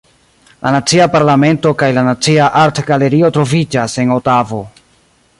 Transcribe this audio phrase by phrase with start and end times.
[0.61, 4.63] La Nacia Parlamento kaj la Nacia Artgalerio troviĝas en Otavo.